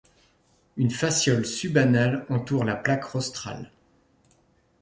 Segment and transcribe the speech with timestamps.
[0.77, 3.71] Une fasciole subanale entoure la plaque rostrale.